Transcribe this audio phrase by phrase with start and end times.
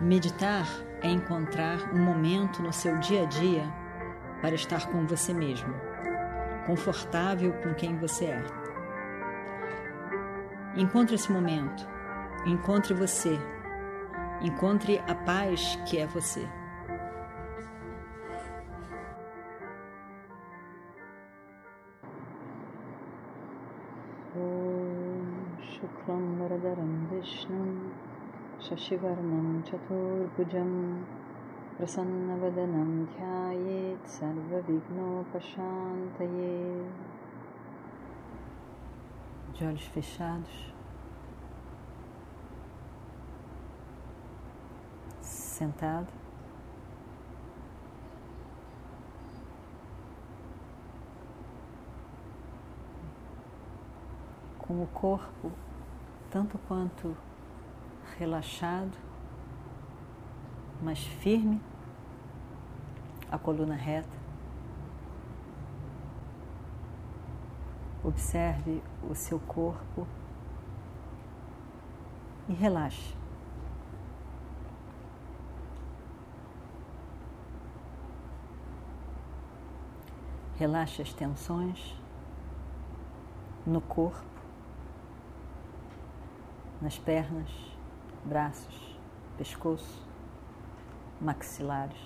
[0.00, 0.66] Meditar
[1.02, 3.64] é encontrar um momento no seu dia a dia
[4.40, 5.74] para estar com você mesmo,
[6.66, 8.44] confortável com quem você é.
[10.76, 11.84] Encontre esse momento,
[12.46, 13.36] encontre você,
[14.40, 16.48] encontre a paz que é você.
[25.60, 28.07] Shuklam Varadaram Vishnam
[28.65, 30.71] शशिवर्णं चतुर्भुजं
[31.77, 35.23] प्रसन्नवदनं ध्यायेत् सर्वविघ्नोपशान्तये
[39.55, 40.73] De olhos fechados,
[45.21, 46.07] sentado,
[54.57, 55.51] com o corpo
[56.31, 57.15] tanto quanto
[58.18, 58.98] relaxado,
[60.82, 61.60] mas firme,
[63.30, 64.18] a coluna reta.
[68.02, 70.06] Observe o seu corpo
[72.48, 73.16] e relaxe.
[80.56, 81.94] Relaxe as tensões
[83.64, 84.26] no corpo,
[86.80, 87.77] nas pernas
[88.28, 88.94] braços,
[89.38, 90.06] pescoço,
[91.18, 91.98] maxilares,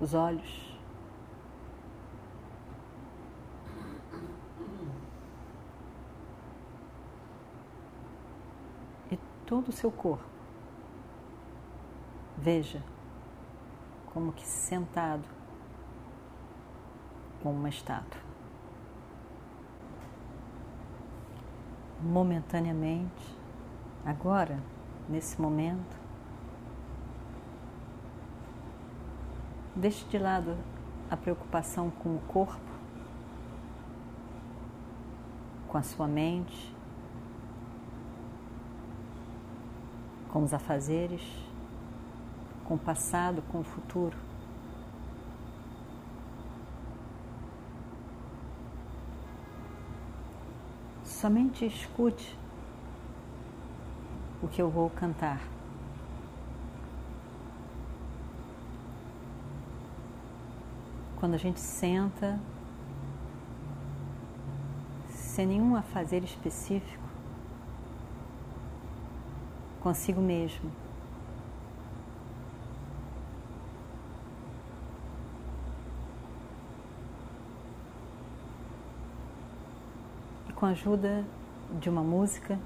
[0.00, 0.72] os olhos.
[9.10, 10.24] E todo o seu corpo.
[12.38, 12.82] Veja
[14.06, 15.28] como que sentado
[17.42, 18.20] como uma estátua.
[22.00, 23.41] Momentaneamente,
[24.04, 24.58] agora,
[25.08, 26.00] nesse momento.
[29.74, 30.56] Deixe de lado
[31.10, 32.60] a preocupação com o corpo,
[35.68, 36.74] com a sua mente,
[40.30, 41.22] com os afazeres,
[42.64, 44.16] com o passado, com o futuro.
[51.04, 52.36] Somente escute
[54.42, 55.40] o que eu vou cantar.
[61.16, 62.40] Quando a gente senta,
[65.08, 67.04] sem nenhum a fazer específico,
[69.80, 70.70] consigo mesmo.
[80.48, 81.24] E com a ajuda
[81.80, 82.58] de uma música,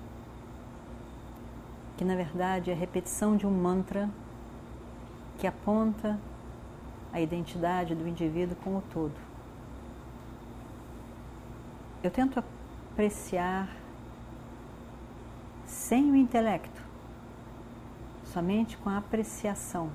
[1.96, 4.08] que na verdade é a repetição de um mantra
[5.38, 6.18] que aponta
[7.12, 9.14] a identidade do indivíduo como todo.
[12.02, 13.68] Eu tento apreciar
[15.64, 16.80] sem o intelecto,
[18.24, 19.90] somente com a apreciação.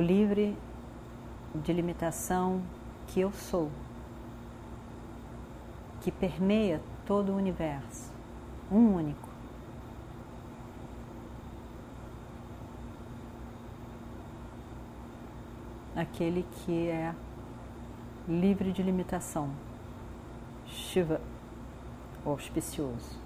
[0.00, 0.56] O livre
[1.54, 2.62] de limitação
[3.08, 3.70] que eu sou,
[6.00, 8.10] que permeia todo o universo,
[8.72, 9.28] um único.
[15.94, 17.14] Aquele que é
[18.26, 19.50] livre de limitação,
[20.66, 21.20] Shiva,
[22.24, 23.20] auspicioso.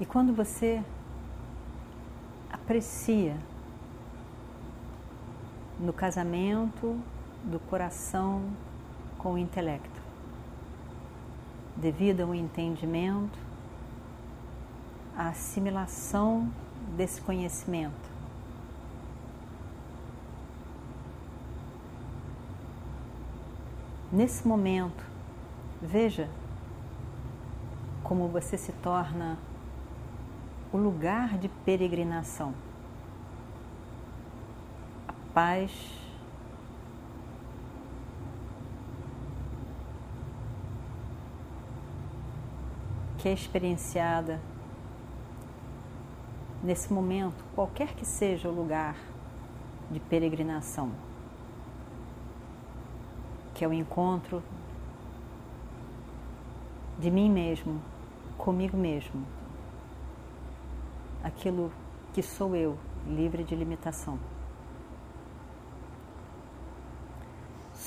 [0.00, 0.82] E quando você
[2.66, 3.36] aprecia
[5.78, 7.00] no casamento
[7.44, 8.42] do coração
[9.16, 10.02] com o intelecto,
[11.76, 13.38] devido ao entendimento,
[15.16, 16.52] à assimilação
[16.96, 18.10] desse conhecimento.
[24.10, 25.04] Nesse momento,
[25.80, 26.28] veja
[28.02, 29.38] como você se torna
[30.72, 32.65] o lugar de peregrinação.
[35.36, 35.70] Paz
[43.18, 44.40] que é experienciada
[46.62, 48.96] nesse momento, qualquer que seja o lugar
[49.90, 50.90] de peregrinação,
[53.52, 54.42] que é o encontro
[56.98, 57.82] de mim mesmo,
[58.38, 59.22] comigo mesmo
[61.22, 61.70] aquilo
[62.14, 64.18] que sou eu livre de limitação.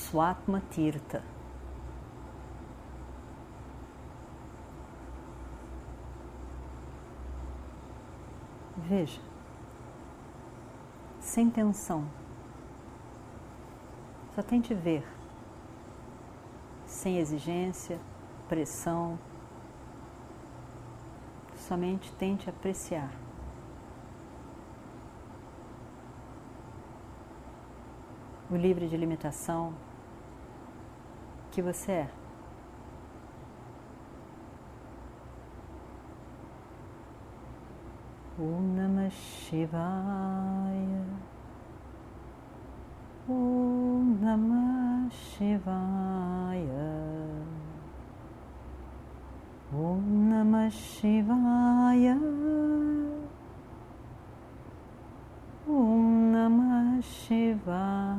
[0.09, 1.21] Swatma Tirtha.
[8.75, 9.21] Veja,
[11.19, 12.09] sem tensão,
[14.33, 15.05] só tente ver,
[16.87, 17.99] sem exigência,
[18.47, 19.19] pressão,
[21.55, 23.11] somente tente apreciar.
[28.49, 29.75] O livre de limitação
[31.59, 32.09] que você é.
[38.39, 39.73] Om Namah Shivaya.
[43.27, 46.87] Om Namah Shivaya.
[49.73, 52.17] Om Namah Shivaya.
[55.67, 58.18] Om Namah Shivaya.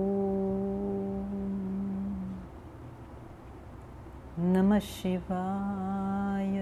[4.71, 6.55] नमः शिवाय।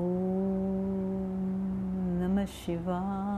[0.00, 0.04] ॐ
[2.20, 3.37] नमः शिवाय।